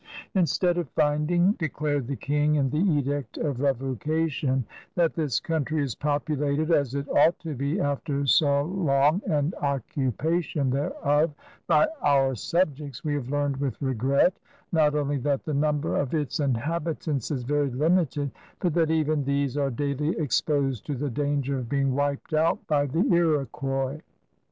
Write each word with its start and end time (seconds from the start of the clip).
*' 0.21 0.33
Instead 0.33 0.79
of 0.79 0.89
finding,^' 0.89 1.55
declared 1.59 2.07
the 2.07 2.15
King 2.15 2.55
in 2.55 2.71
the 2.71 2.79
edict 2.79 3.37
of 3.37 3.57
revoca 3.57 4.27
tion, 4.31 4.65
*^that 4.97 5.13
this 5.13 5.39
country 5.39 5.83
is 5.83 5.93
populated 5.93 6.71
as 6.71 6.95
it 6.95 7.07
ought 7.09 7.37
to 7.37 7.53
be 7.53 7.79
after 7.79 8.25
so 8.25 8.63
long 8.63 9.21
an 9.27 9.53
occupation 9.61 10.71
thereof 10.71 11.35
by 11.67 11.85
our 12.01 12.33
subjects, 12.33 13.03
we 13.05 13.13
have 13.13 13.29
learned 13.29 13.57
with 13.57 13.79
r^ret 13.79 14.31
not 14.71 14.95
only 14.95 15.19
that 15.19 15.43
the 15.45 15.53
number 15.53 15.95
of 15.97 16.15
its 16.15 16.39
inhabitants 16.39 17.29
is 17.29 17.43
very 17.43 17.69
limited, 17.69 18.31
but 18.59 18.73
that 18.73 18.89
even 18.89 19.23
these 19.23 19.55
are 19.55 19.69
daily 19.69 20.17
exposed 20.17 20.83
to 20.83 20.95
the 20.95 21.11
danger 21.11 21.59
of 21.59 21.69
being 21.69 21.93
wiped 21.93 22.33
out 22.33 22.65
by 22.65 22.87
the 22.87 23.05
Iroquois.'' 23.13 23.99